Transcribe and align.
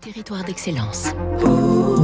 Territoire 0.00 0.44
d'excellence. 0.44 1.08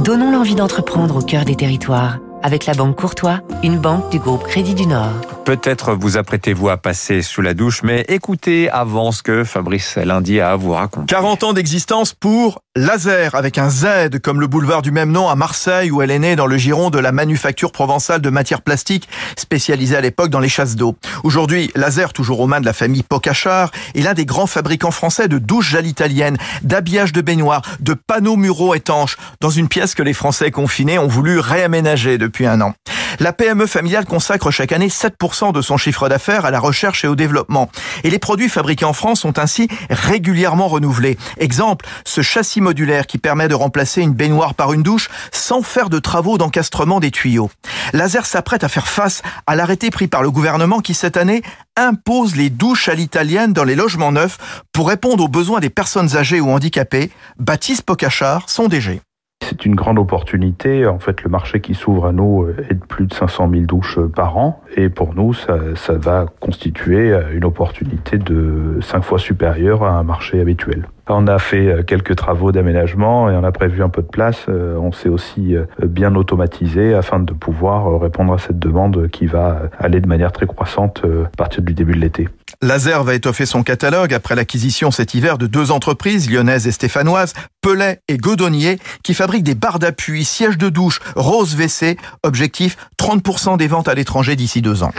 Donnons 0.03 0.31
l'envie 0.31 0.53
d'entreprendre 0.53 1.17
au 1.17 1.21
cœur 1.21 1.45
des 1.45 1.55
territoires 1.55 2.19
avec 2.43 2.67
la 2.67 2.75
Banque 2.75 2.95
Courtois, 2.95 3.41
une 3.63 3.79
banque 3.79 4.11
du 4.11 4.19
groupe 4.19 4.43
Crédit 4.43 4.75
du 4.75 4.85
Nord. 4.85 5.36
Peut-être 5.47 5.93
vous 5.93 6.17
apprêtez-vous 6.17 6.67
à 6.67 6.75
passer 6.75 7.21
sous 7.21 7.41
la 7.41 7.53
douche, 7.53 7.81
mais 7.81 8.03
écoutez 8.09 8.69
avant 8.69 9.13
ce 9.13 9.23
que 9.23 9.45
Fabrice 9.45 9.95
Lundi 9.95 10.41
a 10.41 10.51
à 10.51 10.55
vous 10.57 10.73
raconter. 10.73 11.05
40 11.07 11.43
ans 11.45 11.53
d'existence 11.53 12.13
pour 12.13 12.59
Laser, 12.75 13.33
avec 13.33 13.57
un 13.57 13.69
Z, 13.69 14.19
comme 14.21 14.41
le 14.41 14.47
boulevard 14.47 14.81
du 14.81 14.91
même 14.91 15.09
nom 15.09 15.29
à 15.29 15.35
Marseille, 15.35 15.89
où 15.89 16.01
elle 16.01 16.11
est 16.11 16.19
née 16.19 16.35
dans 16.35 16.47
le 16.47 16.57
giron 16.57 16.89
de 16.89 16.99
la 16.99 17.13
manufacture 17.13 17.71
provençale 17.71 18.21
de 18.21 18.29
matières 18.29 18.61
plastiques, 18.61 19.07
spécialisée 19.37 19.95
à 19.95 20.01
l'époque 20.01 20.29
dans 20.29 20.41
les 20.41 20.49
chasses 20.49 20.75
d'eau. 20.75 20.97
Aujourd'hui, 21.23 21.71
Laser, 21.75 22.11
toujours 22.11 22.41
aux 22.41 22.47
mains 22.47 22.59
de 22.59 22.65
la 22.65 22.73
famille 22.73 23.03
Pocachard, 23.03 23.71
est 23.95 24.01
l'un 24.01 24.13
des 24.13 24.25
grands 24.25 24.47
fabricants 24.47 24.91
français 24.91 25.29
de 25.29 25.39
douches 25.39 25.71
gel 25.71 25.87
italiennes, 25.87 26.37
d'habillage 26.61 27.13
de 27.13 27.21
baignoires, 27.21 27.61
de 27.79 27.93
panneaux 27.93 28.35
muraux 28.35 28.75
étanches, 28.75 29.17
dans 29.39 29.49
une 29.49 29.69
pièce 29.69 29.95
que 29.95 30.03
les 30.03 30.13
Français 30.13 30.51
confinés 30.51 30.99
ont 30.99 31.07
voulu 31.07 31.39
réaménager 31.39 32.17
depuis 32.17 32.45
un 32.45 32.59
an. 32.59 32.73
La 33.19 33.33
PME 33.33 33.65
familiale 33.65 34.05
consacre 34.05 34.51
chaque 34.51 34.71
année 34.71 34.89
7% 34.89 35.51
de 35.51 35.61
son 35.61 35.77
chiffre 35.77 36.07
d'affaires 36.07 36.45
à 36.45 36.51
la 36.51 36.59
recherche 36.59 37.03
et 37.03 37.07
au 37.07 37.15
développement. 37.15 37.69
Et 38.03 38.11
les 38.11 38.19
produits 38.19 38.49
fabriqués 38.49 38.85
en 38.85 38.93
France 38.93 39.21
sont 39.21 39.39
ainsi 39.39 39.67
régulièrement 39.89 40.67
renouvelés. 40.67 41.17
Exemple, 41.39 41.87
ce 42.05 42.21
châssis 42.21 42.61
modulaire 42.61 43.07
qui 43.07 43.17
permet 43.17 43.47
de 43.47 43.55
remplacer 43.55 44.01
une 44.01 44.13
baignoire 44.13 44.53
par 44.53 44.73
une 44.73 44.83
douche 44.83 45.09
sans 45.31 45.63
faire 45.63 45.89
de 45.89 45.97
travaux 45.97 46.37
d'encastrement 46.37 46.99
des 46.99 47.09
tuyaux. 47.09 47.49
Laser 47.93 48.25
s'apprête 48.25 48.63
à 48.63 48.69
faire 48.69 48.87
face 48.87 49.23
à 49.47 49.55
l'arrêté 49.55 49.89
pris 49.89 50.07
par 50.07 50.21
le 50.21 50.29
gouvernement 50.29 50.79
qui 50.79 50.93
cette 50.93 51.17
année 51.17 51.41
impose 51.75 52.35
les 52.35 52.49
douches 52.49 52.89
à 52.89 52.93
l'italienne 52.93 53.53
dans 53.53 53.63
les 53.63 53.75
logements 53.75 54.11
neufs 54.11 54.37
pour 54.71 54.87
répondre 54.87 55.23
aux 55.23 55.29
besoins 55.29 55.59
des 55.59 55.69
personnes 55.69 56.15
âgées 56.15 56.39
ou 56.39 56.51
handicapées. 56.51 57.11
Baptiste 57.39 57.81
Pocachard, 57.81 58.49
son 58.49 58.67
DG. 58.67 59.01
C'est 59.49 59.65
une 59.65 59.75
grande 59.75 59.97
opportunité. 59.97 60.85
En 60.85 60.99
fait, 60.99 61.23
le 61.23 61.29
marché 61.29 61.61
qui 61.61 61.73
s'ouvre 61.73 62.07
à 62.07 62.11
nous 62.11 62.47
est 62.69 62.73
de 62.73 62.83
plus 62.85 63.05
de 63.05 63.13
500 63.13 63.49
000 63.49 63.63
douches 63.63 63.97
par 64.13 64.37
an. 64.37 64.61
Et 64.75 64.89
pour 64.89 65.15
nous, 65.15 65.33
ça, 65.33 65.57
va 65.93 66.25
constituer 66.41 67.17
une 67.33 67.45
opportunité 67.45 68.17
de 68.17 68.77
5 68.81 69.01
fois 69.01 69.19
supérieure 69.19 69.83
à 69.83 69.91
un 69.91 70.03
marché 70.03 70.41
habituel. 70.41 70.89
On 71.07 71.27
a 71.27 71.39
fait 71.39 71.85
quelques 71.87 72.17
travaux 72.17 72.51
d'aménagement 72.51 73.29
et 73.29 73.35
on 73.35 73.43
a 73.45 73.51
prévu 73.53 73.81
un 73.83 73.89
peu 73.89 74.01
de 74.01 74.07
place. 74.07 74.47
On 74.49 74.91
s'est 74.91 75.07
aussi 75.07 75.55
bien 75.81 76.15
automatisé 76.15 76.93
afin 76.93 77.19
de 77.19 77.31
pouvoir 77.31 78.01
répondre 78.01 78.33
à 78.33 78.39
cette 78.39 78.59
demande 78.59 79.07
qui 79.07 79.27
va 79.27 79.61
aller 79.79 80.01
de 80.01 80.07
manière 80.09 80.33
très 80.33 80.45
croissante 80.45 81.03
à 81.05 81.37
partir 81.37 81.63
du 81.63 81.73
début 81.73 81.93
de 81.93 81.99
l'été. 81.99 82.27
Laser 82.61 83.03
va 83.03 83.13
étoffer 83.13 83.45
son 83.45 83.61
catalogue 83.61 84.13
après 84.13 84.35
l'acquisition 84.35 84.89
cet 84.89 85.13
hiver 85.13 85.37
de 85.37 85.45
deux 85.45 85.71
entreprises 85.71 86.29
lyonnaises 86.29 86.67
et 86.67 86.71
stéphanoises, 86.71 87.33
Pellet 87.61 88.01
et 88.07 88.17
Godonnier, 88.17 88.79
qui 89.03 89.13
fabriquent 89.13 89.43
des 89.43 89.55
barres 89.55 89.79
d'appui, 89.79 90.25
sièges 90.25 90.57
de 90.57 90.69
douche, 90.69 90.99
rose 91.15 91.55
WC. 91.55 91.97
Objectif 92.23 92.77
30% 92.99 93.57
des 93.57 93.67
ventes 93.67 93.87
à 93.87 93.93
l'étranger 93.93 94.35
d'ici 94.35 94.61
deux 94.61 94.81
ans. 94.81 94.91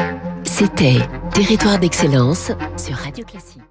C'était 0.44 0.98
Territoire 1.32 1.78
d'excellence 1.78 2.52
sur 2.76 2.96
Radio 2.96 3.24
Classique. 3.24 3.62